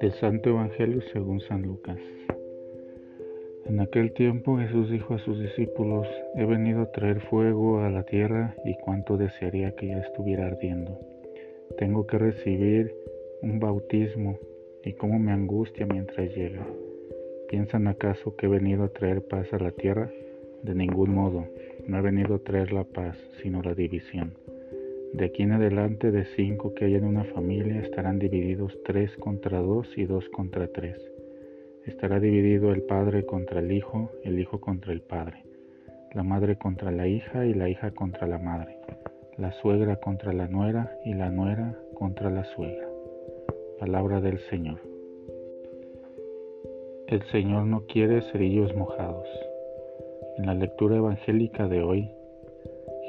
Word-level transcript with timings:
Del 0.00 0.12
Santo 0.20 0.50
Evangelio 0.50 1.00
según 1.12 1.40
San 1.40 1.62
Lucas. 1.62 1.98
En 3.64 3.80
aquel 3.80 4.12
tiempo 4.12 4.58
Jesús 4.58 4.90
dijo 4.90 5.14
a 5.14 5.18
sus 5.18 5.40
discípulos, 5.40 6.06
he 6.36 6.44
venido 6.44 6.82
a 6.82 6.92
traer 6.92 7.20
fuego 7.22 7.80
a 7.80 7.90
la 7.90 8.04
tierra 8.04 8.54
y 8.64 8.74
cuánto 8.74 9.16
desearía 9.16 9.74
que 9.74 9.88
ya 9.88 9.98
estuviera 9.98 10.46
ardiendo. 10.46 11.00
Tengo 11.78 12.06
que 12.06 12.18
recibir 12.18 12.94
un 13.42 13.58
bautismo 13.58 14.38
y 14.84 14.92
cómo 14.92 15.18
me 15.18 15.32
angustia 15.32 15.86
mientras 15.86 16.32
llega. 16.34 16.64
¿Piensan 17.48 17.88
acaso 17.88 18.36
que 18.36 18.46
he 18.46 18.48
venido 18.48 18.84
a 18.84 18.92
traer 18.92 19.22
paz 19.22 19.52
a 19.52 19.58
la 19.58 19.72
tierra? 19.72 20.10
De 20.62 20.74
ningún 20.74 21.14
modo, 21.14 21.46
no 21.86 21.98
he 21.98 22.02
venido 22.02 22.36
a 22.36 22.38
traer 22.38 22.72
la 22.72 22.84
paz, 22.84 23.16
sino 23.42 23.62
la 23.62 23.74
división. 23.74 24.34
De 25.16 25.24
aquí 25.24 25.44
en 25.44 25.52
adelante 25.52 26.10
de 26.10 26.26
cinco 26.36 26.74
que 26.74 26.84
hay 26.84 26.94
en 26.94 27.06
una 27.06 27.24
familia 27.24 27.80
estarán 27.80 28.18
divididos 28.18 28.78
tres 28.84 29.10
contra 29.16 29.62
dos 29.62 29.88
y 29.96 30.04
dos 30.04 30.28
contra 30.28 30.68
tres. 30.68 31.00
Estará 31.86 32.20
dividido 32.20 32.70
el 32.70 32.82
padre 32.82 33.24
contra 33.24 33.60
el 33.60 33.72
hijo, 33.72 34.10
el 34.24 34.38
hijo 34.38 34.60
contra 34.60 34.92
el 34.92 35.00
padre, 35.00 35.42
la 36.12 36.22
madre 36.22 36.56
contra 36.56 36.90
la 36.90 37.06
hija 37.06 37.46
y 37.46 37.54
la 37.54 37.70
hija 37.70 37.92
contra 37.92 38.26
la 38.26 38.38
madre, 38.38 38.76
la 39.38 39.52
suegra 39.52 39.96
contra 39.96 40.34
la 40.34 40.48
nuera 40.48 40.98
y 41.02 41.14
la 41.14 41.30
nuera 41.30 41.74
contra 41.94 42.28
la 42.28 42.44
suegra. 42.54 42.86
Palabra 43.80 44.20
del 44.20 44.38
Señor. 44.50 44.80
El 47.06 47.22
Señor 47.32 47.64
no 47.64 47.86
quiere 47.86 48.20
cerillos 48.32 48.76
mojados. 48.76 49.26
En 50.36 50.44
la 50.44 50.52
lectura 50.52 50.96
evangélica 50.96 51.68
de 51.68 51.80
hoy 51.80 52.10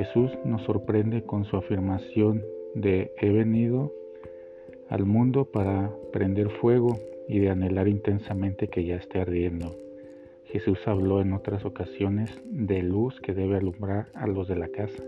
Jesús 0.00 0.30
nos 0.46 0.62
sorprende 0.62 1.24
con 1.24 1.44
su 1.44 1.58
afirmación 1.58 2.42
de 2.74 3.12
he 3.18 3.28
venido 3.28 3.92
al 4.88 5.04
mundo 5.04 5.44
para 5.44 5.90
prender 6.10 6.48
fuego 6.48 6.98
y 7.28 7.38
de 7.38 7.50
anhelar 7.50 7.86
intensamente 7.86 8.68
que 8.68 8.86
ya 8.86 8.96
esté 8.96 9.20
ardiendo. 9.20 9.76
Jesús 10.46 10.78
habló 10.86 11.20
en 11.20 11.34
otras 11.34 11.66
ocasiones 11.66 12.30
de 12.46 12.82
luz 12.82 13.20
que 13.20 13.34
debe 13.34 13.58
alumbrar 13.58 14.06
a 14.14 14.26
los 14.26 14.48
de 14.48 14.56
la 14.56 14.68
casa, 14.68 15.04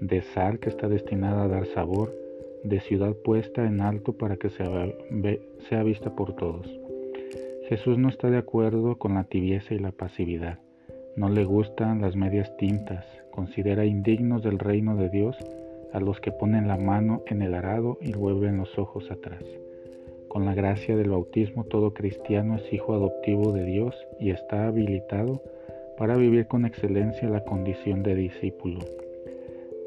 de 0.00 0.22
sal 0.22 0.60
que 0.60 0.68
está 0.68 0.88
destinada 0.88 1.42
a 1.42 1.48
dar 1.48 1.66
sabor, 1.66 2.14
de 2.62 2.78
ciudad 2.78 3.16
puesta 3.24 3.66
en 3.66 3.80
alto 3.80 4.12
para 4.12 4.36
que 4.36 4.50
sea, 4.50 4.94
sea 5.68 5.82
vista 5.82 6.14
por 6.14 6.36
todos. 6.36 6.70
Jesús 7.68 7.98
no 7.98 8.08
está 8.08 8.30
de 8.30 8.38
acuerdo 8.38 8.96
con 8.96 9.14
la 9.14 9.24
tibieza 9.24 9.74
y 9.74 9.80
la 9.80 9.90
pasividad. 9.90 10.60
No 11.16 11.28
le 11.28 11.44
gustan 11.44 12.00
las 12.00 12.16
medias 12.16 12.56
tintas, 12.56 13.04
considera 13.30 13.84
indignos 13.84 14.42
del 14.42 14.58
reino 14.58 14.96
de 14.96 15.08
Dios 15.08 15.36
a 15.92 16.00
los 16.00 16.20
que 16.20 16.32
ponen 16.32 16.68
la 16.68 16.76
mano 16.76 17.22
en 17.26 17.42
el 17.42 17.54
arado 17.54 17.98
y 18.00 18.12
vuelven 18.12 18.58
los 18.58 18.78
ojos 18.78 19.10
atrás. 19.10 19.42
Con 20.28 20.44
la 20.44 20.54
gracia 20.54 20.96
del 20.96 21.10
bautismo 21.10 21.64
todo 21.64 21.92
cristiano 21.92 22.56
es 22.56 22.72
hijo 22.72 22.94
adoptivo 22.94 23.52
de 23.52 23.64
Dios 23.64 23.96
y 24.20 24.30
está 24.30 24.68
habilitado 24.68 25.42
para 25.98 26.16
vivir 26.16 26.46
con 26.46 26.64
excelencia 26.64 27.28
la 27.28 27.44
condición 27.44 28.02
de 28.02 28.14
discípulo. 28.14 28.78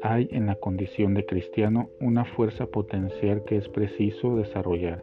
Hay 0.02 0.28
en 0.32 0.44
la 0.44 0.56
condición 0.56 1.14
de 1.14 1.24
cristiano 1.24 1.88
una 1.98 2.26
fuerza 2.26 2.66
potencial 2.66 3.42
que 3.44 3.56
es 3.56 3.68
preciso 3.70 4.36
desarrollar, 4.36 5.02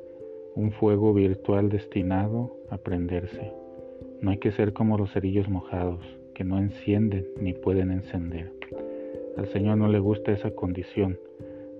un 0.54 0.72
fuego 0.72 1.12
virtual 1.14 1.70
destinado 1.70 2.56
a 2.70 2.78
prenderse. 2.78 3.52
No 4.22 4.30
hay 4.30 4.38
que 4.38 4.52
ser 4.52 4.74
como 4.74 5.00
los 5.00 5.12
cerillos 5.14 5.50
mojados, 5.50 6.00
que 6.36 6.44
no 6.44 6.60
encienden 6.60 7.26
ni 7.42 7.54
pueden 7.54 7.90
encender. 7.90 8.54
Al 9.36 9.48
Señor 9.48 9.78
no 9.78 9.88
le 9.88 9.98
gusta 9.98 10.32
esa 10.32 10.52
condición. 10.52 11.18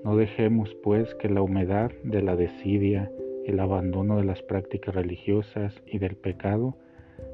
No 0.04 0.16
dejemos, 0.16 0.76
pues, 0.82 1.14
que 1.16 1.30
la 1.30 1.44
humedad 1.44 1.92
de 2.04 2.24
la 2.24 2.36
desidia, 2.36 3.12
el 3.46 3.60
abandono 3.60 4.18
de 4.18 4.24
las 4.24 4.42
prácticas 4.42 4.96
religiosas 4.96 5.80
y 5.86 6.00
del 6.00 6.16
pecado, 6.16 6.76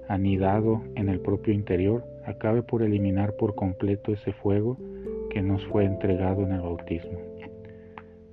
anidado 0.10 0.84
en 0.96 1.08
el 1.08 1.22
propio 1.22 1.54
interior, 1.54 2.04
acabe 2.26 2.62
por 2.62 2.84
eliminar 2.84 3.38
por 3.38 3.56
completo 3.56 4.12
ese 4.12 4.34
fuego 4.34 4.78
que 5.30 5.42
nos 5.42 5.66
fue 5.68 5.86
entregado 5.86 6.44
en 6.44 6.52
el 6.52 6.62
bautismo. 6.62 7.18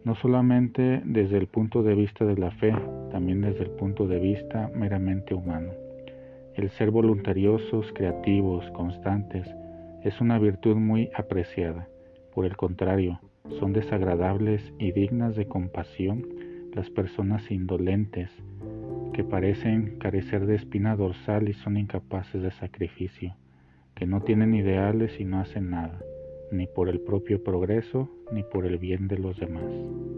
No 0.02 0.16
solamente 0.16 1.02
desde 1.04 1.38
el 1.38 1.46
punto 1.46 1.84
de 1.84 1.94
vista 1.94 2.24
de 2.24 2.36
la 2.36 2.50
fe, 2.50 2.74
también 3.12 3.42
desde 3.42 3.62
el 3.62 3.70
punto 3.70 4.08
de 4.08 4.18
vista 4.18 4.72
meramente 4.74 5.34
humano. 5.34 5.83
El 6.54 6.70
ser 6.70 6.92
voluntariosos, 6.92 7.92
creativos, 7.94 8.70
constantes, 8.70 9.44
es 10.04 10.20
una 10.20 10.38
virtud 10.38 10.76
muy 10.76 11.10
apreciada. 11.12 11.88
Por 12.32 12.46
el 12.46 12.56
contrario, 12.56 13.18
son 13.58 13.72
desagradables 13.72 14.72
y 14.78 14.92
dignas 14.92 15.34
de 15.34 15.48
compasión 15.48 16.24
las 16.72 16.90
personas 16.90 17.50
indolentes, 17.50 18.30
que 19.12 19.24
parecen 19.24 19.98
carecer 19.98 20.46
de 20.46 20.54
espina 20.54 20.94
dorsal 20.94 21.48
y 21.48 21.54
son 21.54 21.76
incapaces 21.76 22.40
de 22.40 22.52
sacrificio, 22.52 23.34
que 23.96 24.06
no 24.06 24.22
tienen 24.22 24.54
ideales 24.54 25.18
y 25.18 25.24
no 25.24 25.40
hacen 25.40 25.70
nada, 25.70 26.00
ni 26.52 26.68
por 26.68 26.88
el 26.88 27.00
propio 27.00 27.42
progreso, 27.42 28.08
ni 28.30 28.44
por 28.44 28.64
el 28.64 28.78
bien 28.78 29.08
de 29.08 29.18
los 29.18 29.40
demás. 29.40 30.13